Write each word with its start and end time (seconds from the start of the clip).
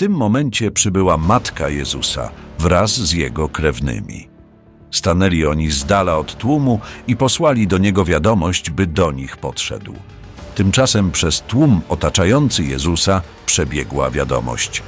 tym 0.00 0.12
momencie 0.12 0.70
przybyła 0.70 1.16
matka 1.16 1.68
Jezusa 1.68 2.30
wraz 2.58 2.90
z 3.00 3.12
jego 3.12 3.48
krewnymi. 3.48 4.28
Stanęli 4.90 5.46
oni 5.46 5.70
z 5.70 5.84
dala 5.84 6.16
od 6.16 6.36
tłumu 6.36 6.80
i 7.06 7.16
posłali 7.16 7.66
do 7.66 7.78
niego 7.78 8.04
wiadomość, 8.04 8.70
by 8.70 8.86
do 8.86 9.12
nich 9.12 9.36
podszedł. 9.36 9.94
Tymczasem 10.54 11.10
przez 11.10 11.40
tłum 11.40 11.80
otaczający 11.88 12.64
Jezusa 12.64 13.22
przebiegła 13.46 14.10
wiadomość. 14.10 14.82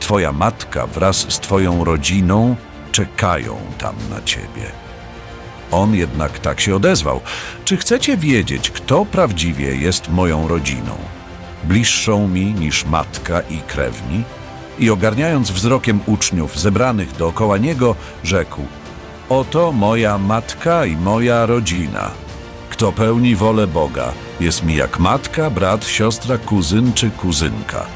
Twoja 0.00 0.32
matka 0.32 0.86
wraz 0.86 1.16
z 1.16 1.40
Twoją 1.40 1.84
rodziną 1.84 2.56
czekają 2.92 3.56
tam 3.78 3.94
na 4.10 4.22
Ciebie. 4.22 4.72
On 5.70 5.94
jednak 5.94 6.38
tak 6.38 6.60
się 6.60 6.76
odezwał. 6.76 7.20
Czy 7.64 7.76
chcecie 7.76 8.16
wiedzieć, 8.16 8.70
kto 8.70 9.04
prawdziwie 9.04 9.76
jest 9.76 10.08
moją 10.08 10.48
rodziną? 10.48 10.92
Bliższą 11.64 12.28
mi 12.28 12.44
niż 12.44 12.84
matka 12.84 13.40
i 13.40 13.58
krewni? 13.58 14.24
I 14.78 14.90
ogarniając 14.90 15.50
wzrokiem 15.50 16.00
uczniów 16.06 16.58
zebranych 16.58 17.16
dookoła 17.16 17.58
niego, 17.58 17.94
rzekł: 18.24 18.60
Oto 19.28 19.72
moja 19.72 20.18
matka 20.18 20.86
i 20.86 20.96
moja 20.96 21.46
rodzina. 21.46 22.10
Kto 22.70 22.92
pełni 22.92 23.36
wolę 23.36 23.66
Boga, 23.66 24.12
jest 24.40 24.64
mi 24.64 24.74
jak 24.74 24.98
matka, 24.98 25.50
brat, 25.50 25.86
siostra, 25.86 26.38
kuzyn 26.38 26.92
czy 26.92 27.10
kuzynka. 27.10 27.86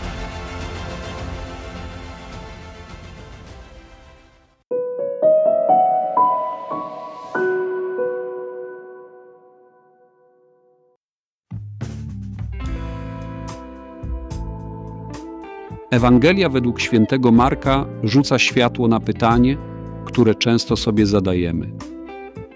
Ewangelia 15.92 16.48
według 16.48 16.80
świętego 16.80 17.32
Marka 17.32 17.86
rzuca 18.02 18.38
światło 18.38 18.88
na 18.88 19.00
pytanie, 19.00 19.56
które 20.04 20.34
często 20.34 20.76
sobie 20.76 21.06
zadajemy: 21.06 21.72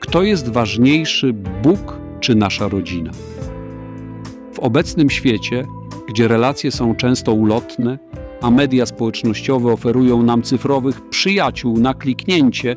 Kto 0.00 0.22
jest 0.22 0.48
ważniejszy, 0.48 1.32
Bóg 1.62 1.98
czy 2.20 2.34
nasza 2.34 2.68
rodzina? 2.68 3.10
W 4.52 4.58
obecnym 4.58 5.10
świecie, 5.10 5.64
gdzie 6.08 6.28
relacje 6.28 6.70
są 6.70 6.94
często 6.94 7.32
ulotne, 7.32 7.98
a 8.42 8.50
media 8.50 8.86
społecznościowe 8.86 9.72
oferują 9.72 10.22
nam 10.22 10.42
cyfrowych 10.42 11.08
przyjaciół 11.08 11.78
na 11.78 11.94
kliknięcie, 11.94 12.76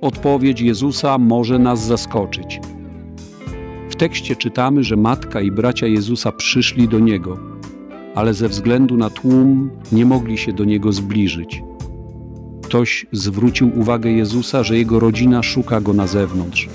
odpowiedź 0.00 0.60
Jezusa 0.60 1.18
może 1.18 1.58
nas 1.58 1.84
zaskoczyć. 1.84 2.60
W 3.90 3.96
tekście 3.96 4.36
czytamy, 4.36 4.84
że 4.84 4.96
matka 4.96 5.40
i 5.40 5.50
bracia 5.50 5.86
Jezusa 5.86 6.32
przyszli 6.32 6.88
do 6.88 6.98
Niego, 6.98 7.57
ale 8.18 8.34
ze 8.34 8.48
względu 8.48 8.96
na 8.96 9.10
tłum 9.10 9.70
nie 9.92 10.06
mogli 10.06 10.38
się 10.38 10.52
do 10.52 10.64
Niego 10.64 10.92
zbliżyć. 10.92 11.62
Ktoś 12.62 13.06
zwrócił 13.12 13.80
uwagę 13.80 14.10
Jezusa, 14.10 14.62
że 14.62 14.78
jego 14.78 15.00
rodzina 15.00 15.42
szuka 15.42 15.80
Go 15.80 15.92
na 15.92 16.06
zewnątrz. 16.06 16.68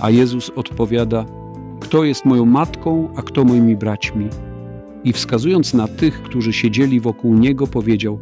A 0.00 0.10
Jezus 0.10 0.50
odpowiada, 0.56 1.24
kto 1.80 2.04
jest 2.04 2.24
moją 2.24 2.44
matką, 2.44 3.08
a 3.16 3.22
kto 3.22 3.44
moimi 3.44 3.76
braćmi. 3.76 4.28
I 5.04 5.12
wskazując 5.12 5.74
na 5.74 5.88
tych, 5.88 6.22
którzy 6.22 6.52
siedzieli 6.52 7.00
wokół 7.00 7.34
Niego, 7.34 7.66
powiedział, 7.66 8.18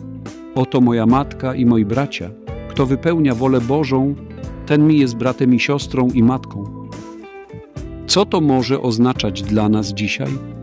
oto 0.54 0.80
moja 0.80 1.06
matka 1.06 1.54
i 1.54 1.66
moi 1.66 1.84
bracia. 1.84 2.30
Kto 2.70 2.86
wypełnia 2.86 3.34
wolę 3.34 3.60
Bożą, 3.60 4.14
ten 4.66 4.86
mi 4.86 4.98
jest 4.98 5.16
bratem 5.16 5.54
i 5.54 5.60
siostrą 5.60 6.08
i 6.14 6.22
matką. 6.22 6.64
Co 8.06 8.26
to 8.26 8.40
może 8.40 8.82
oznaczać 8.82 9.42
dla 9.42 9.68
nas 9.68 9.94
dzisiaj? 9.94 10.57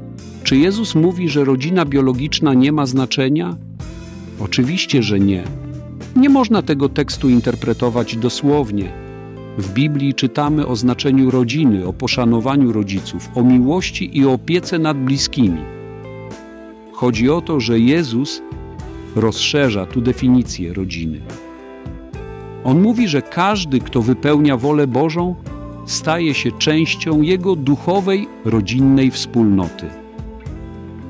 Czy 0.46 0.58
Jezus 0.58 0.96
mówi, 0.96 1.30
że 1.30 1.44
rodzina 1.44 1.86
biologiczna 1.86 2.54
nie 2.54 2.72
ma 2.72 2.86
znaczenia? 2.86 3.58
Oczywiście, 4.40 5.04
że 5.04 5.20
nie. 5.20 5.44
Nie 6.16 6.30
można 6.30 6.62
tego 6.62 6.90
tekstu 6.90 7.30
interpretować 7.30 8.18
dosłownie. 8.18 8.92
W 9.58 9.74
Biblii 9.74 10.14
czytamy 10.14 10.68
o 10.68 10.76
znaczeniu 10.76 11.32
rodziny, 11.32 11.88
o 11.88 11.94
poszanowaniu 11.94 12.72
rodziców, 12.72 13.30
o 13.36 13.44
miłości 13.44 14.18
i 14.18 14.26
opiece 14.26 14.80
nad 14.80 14.98
bliskimi. 14.98 15.62
Chodzi 16.92 17.30
o 17.30 17.42
to, 17.42 17.60
że 17.60 17.80
Jezus 17.80 18.42
rozszerza 19.16 19.86
tu 19.86 20.02
definicję 20.02 20.74
rodziny. 20.74 21.22
On 22.64 22.82
mówi, 22.82 23.08
że 23.08 23.22
każdy, 23.22 23.80
kto 23.80 24.02
wypełnia 24.02 24.58
wolę 24.58 24.88
Bożą, 24.88 25.36
staje 25.86 26.34
się 26.34 26.52
częścią 26.52 27.22
Jego 27.22 27.56
duchowej, 27.56 28.28
rodzinnej 28.46 29.12
wspólnoty. 29.12 30.05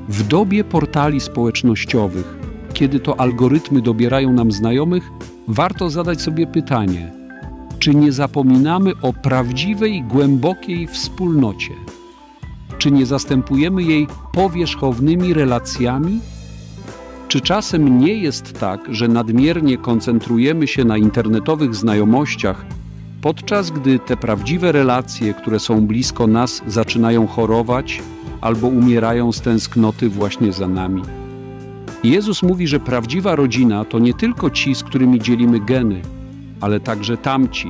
W 0.08 0.22
dobie 0.22 0.64
portali 0.64 1.20
społecznościowych, 1.20 2.38
kiedy 2.72 3.00
to 3.00 3.20
algorytmy 3.20 3.82
dobierają 3.82 4.32
nam 4.32 4.52
znajomych, 4.52 5.10
warto 5.48 5.90
zadać 5.90 6.20
sobie 6.20 6.46
pytanie: 6.46 7.12
czy 7.78 7.94
nie 7.94 8.12
zapominamy 8.12 8.92
o 9.02 9.12
prawdziwej, 9.12 10.02
głębokiej 10.02 10.86
wspólnocie? 10.86 11.72
Czy 12.78 12.90
nie 12.90 13.06
zastępujemy 13.06 13.82
jej 13.82 14.06
powierzchownymi 14.32 15.34
relacjami? 15.34 16.20
Czy 17.28 17.40
czasem 17.40 17.98
nie 17.98 18.14
jest 18.14 18.60
tak, 18.60 18.80
że 18.90 19.08
nadmiernie 19.08 19.78
koncentrujemy 19.78 20.66
się 20.66 20.84
na 20.84 20.96
internetowych 20.96 21.74
znajomościach, 21.74 22.66
podczas 23.22 23.70
gdy 23.70 23.98
te 23.98 24.16
prawdziwe 24.16 24.72
relacje, 24.72 25.34
które 25.34 25.60
są 25.60 25.86
blisko 25.86 26.26
nas, 26.26 26.62
zaczynają 26.66 27.26
chorować 27.26 28.02
albo 28.40 28.66
umierają 28.66 29.32
z 29.32 29.40
tęsknoty 29.40 30.08
właśnie 30.08 30.52
za 30.52 30.68
nami? 30.68 31.02
Jezus 32.04 32.42
mówi, 32.42 32.66
że 32.66 32.80
prawdziwa 32.80 33.36
rodzina 33.36 33.84
to 33.84 33.98
nie 33.98 34.14
tylko 34.14 34.50
ci, 34.50 34.74
z 34.74 34.82
którymi 34.82 35.20
dzielimy 35.20 35.60
geny, 35.60 36.02
ale 36.60 36.80
także 36.80 37.16
tamci, 37.16 37.68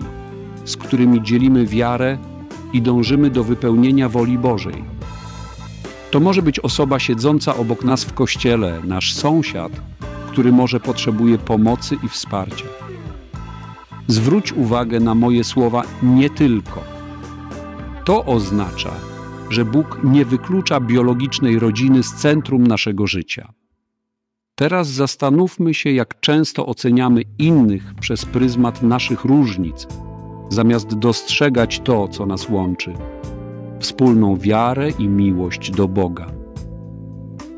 z 0.65 0.77
którymi 0.77 1.23
dzielimy 1.23 1.67
wiarę 1.67 2.19
i 2.73 2.83
dążymy 2.83 3.31
do 3.31 3.45
wypełnienia 3.45 4.09
woli 4.09 4.39
Bożej. 4.39 4.85
To 6.11 6.21
może 6.21 6.43
być 6.43 6.61
osoba 6.61 6.99
siedząca 6.99 7.57
obok 7.57 7.85
nas 7.85 8.05
w 8.05 8.13
kościele, 8.13 8.81
nasz 8.85 9.15
sąsiad, 9.15 9.73
który 10.29 10.53
może 10.53 10.81
potrzebuje 10.81 11.39
pomocy 11.39 11.97
i 12.05 12.09
wsparcia. 12.09 12.65
Zwróć 14.09 14.53
uwagę 14.53 15.01
na 15.01 15.15
moje 15.15 15.45
słowa 15.45 15.83
nie 16.03 16.31
tylko. 16.31 16.85
To 18.05 18.25
oznacza, 18.25 18.91
że 19.51 19.65
Bóg 19.65 20.01
nie 20.05 20.25
wyklucza 20.25 20.81
biologicznej 20.81 21.59
rodziny 21.59 22.03
z 22.03 22.15
centrum 22.15 22.67
naszego 22.67 23.07
życia. 23.07 23.53
Teraz 24.55 24.89
zastanówmy 24.89 25.75
się, 25.75 25.91
jak 25.91 26.21
często 26.21 26.67
oceniamy 26.67 27.23
innych 27.39 27.95
przez 28.01 28.25
pryzmat 28.25 28.83
naszych 28.83 29.25
różnic, 29.25 29.87
zamiast 30.49 30.95
dostrzegać 30.95 31.81
to, 31.81 32.09
co 32.09 32.27
nas 32.27 32.49
łączy 32.49 32.93
wspólną 33.79 34.37
wiarę 34.37 34.91
i 34.91 35.09
miłość 35.09 35.71
do 35.71 35.89
Boga. 35.89 36.27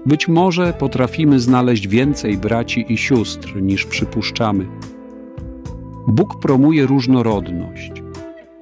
Być 0.06 0.28
może 0.28 0.72
potrafimy 0.72 1.40
znaleźć 1.40 1.88
więcej 1.88 2.38
braci 2.38 2.92
i 2.92 2.96
sióstr 2.96 3.62
niż 3.62 3.86
przypuszczamy. 3.86 4.66
Bóg 6.08 6.40
promuje 6.40 6.86
różnorodność. 6.86 7.92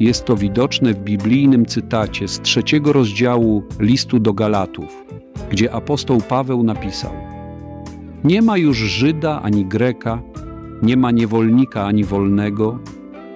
Jest 0.01 0.25
to 0.25 0.37
widoczne 0.37 0.95
w 0.95 0.99
biblijnym 0.99 1.67
cytacie 1.67 2.29
z 2.29 2.41
trzeciego 2.41 2.93
rozdziału 2.93 3.63
listu 3.81 4.19
do 4.19 4.33
Galatów, 4.33 5.05
gdzie 5.51 5.73
apostoł 5.73 6.21
Paweł 6.29 6.63
napisał: 6.63 7.13
Nie 8.25 8.43
ma 8.43 8.57
już 8.57 8.77
Żyda 8.77 9.43
ani 9.43 9.65
Greka, 9.65 10.23
nie 10.83 10.97
ma 10.97 11.11
niewolnika 11.11 11.85
ani 11.85 12.05
wolnego, 12.05 12.79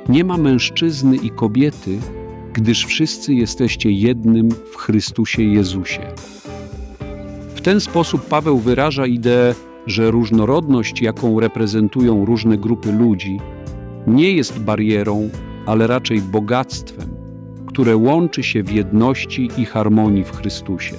nie 0.09 0.25
ma 0.25 0.37
mężczyzny 0.37 1.17
i 1.17 1.31
kobiety, 1.31 1.99
gdyż 2.53 2.87
wszyscy 2.87 3.35
jesteście 3.35 3.91
jednym 3.91 4.51
w 4.51 4.77
Chrystusie 4.77 5.43
Jezusie. 5.43 6.07
W 7.55 7.61
ten 7.61 7.81
sposób 7.81 8.27
Paweł 8.27 8.59
wyraża 8.59 9.07
ideę, 9.07 9.55
że 9.87 10.11
różnorodność, 10.11 11.03
jaką 11.03 11.41
reprezentują 11.41 12.25
różne 12.25 12.59
grupy 12.59 12.93
ludzi, 12.93 13.41
nie 14.07 14.33
jest 14.33 14.59
barierą, 14.59 15.31
ale 15.71 15.87
raczej 15.87 16.21
bogactwem, 16.21 17.09
które 17.67 17.97
łączy 17.97 18.43
się 18.43 18.63
w 18.63 18.73
jedności 18.73 19.49
i 19.59 19.65
harmonii 19.65 20.25
w 20.25 20.37
Chrystusie. 20.37 20.95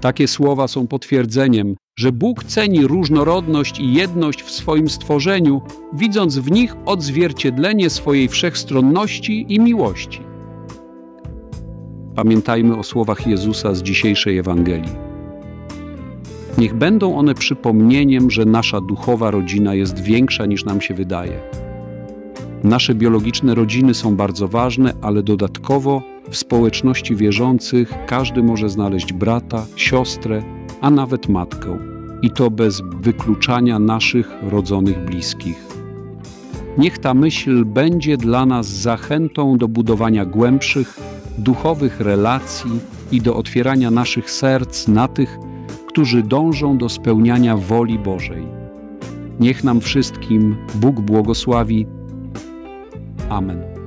Takie 0.00 0.28
słowa 0.28 0.68
są 0.68 0.86
potwierdzeniem, 0.86 1.76
że 1.98 2.12
Bóg 2.12 2.44
ceni 2.44 2.86
różnorodność 2.86 3.80
i 3.80 3.92
jedność 3.92 4.42
w 4.42 4.50
swoim 4.50 4.88
stworzeniu, 4.88 5.60
widząc 5.92 6.38
w 6.38 6.50
nich 6.50 6.76
odzwierciedlenie 6.86 7.90
swojej 7.90 8.28
wszechstronności 8.28 9.46
i 9.48 9.60
miłości. 9.60 10.20
Pamiętajmy 12.14 12.76
o 12.76 12.82
słowach 12.82 13.26
Jezusa 13.26 13.74
z 13.74 13.82
dzisiejszej 13.82 14.38
Ewangelii. 14.38 14.96
Niech 16.58 16.74
będą 16.74 17.16
one 17.16 17.34
przypomnieniem, 17.34 18.30
że 18.30 18.44
nasza 18.44 18.80
duchowa 18.80 19.30
rodzina 19.30 19.74
jest 19.74 20.02
większa 20.02 20.46
niż 20.46 20.64
nam 20.64 20.80
się 20.80 20.94
wydaje. 20.94 21.71
Nasze 22.64 22.94
biologiczne 22.94 23.54
rodziny 23.54 23.94
są 23.94 24.16
bardzo 24.16 24.48
ważne, 24.48 24.94
ale 25.02 25.22
dodatkowo 25.22 26.02
w 26.30 26.36
społeczności 26.36 27.16
wierzących 27.16 27.94
każdy 28.06 28.42
może 28.42 28.68
znaleźć 28.68 29.12
brata, 29.12 29.66
siostrę, 29.76 30.42
a 30.80 30.90
nawet 30.90 31.28
matkę. 31.28 31.78
i 32.22 32.30
to 32.30 32.50
bez 32.50 32.82
wykluczania 33.00 33.78
naszych 33.78 34.30
rodzonych 34.42 35.04
bliskich. 35.04 35.66
Niech 36.78 36.98
ta 36.98 37.14
myśl 37.14 37.64
będzie 37.64 38.16
dla 38.16 38.46
nas 38.46 38.66
zachętą 38.66 39.58
do 39.58 39.68
budowania 39.68 40.24
głębszych, 40.24 41.00
duchowych 41.38 42.00
relacji 42.00 42.70
i 43.12 43.20
do 43.20 43.36
otwierania 43.36 43.90
naszych 43.90 44.30
serc 44.30 44.88
na 44.88 45.08
tych, 45.08 45.38
którzy 45.86 46.22
dążą 46.22 46.78
do 46.78 46.88
spełniania 46.88 47.56
woli 47.56 47.98
Bożej. 47.98 48.42
Niech 49.40 49.64
nam 49.64 49.80
wszystkim 49.80 50.56
Bóg 50.74 51.00
błogosławi. 51.00 51.86
Amen. 53.32 53.81